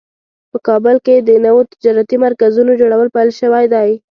په 0.51 0.57
کابل 0.67 0.95
کې 1.05 1.15
د 1.19 1.29
نوو 1.45 1.61
تجارتي 1.71 2.17
مرکزونو 2.25 2.71
جوړول 2.81 3.09
پیل 3.15 3.29
شوی 3.39 3.65
ده 3.73 3.81